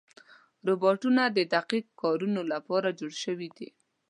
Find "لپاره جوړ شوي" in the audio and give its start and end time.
2.53-3.49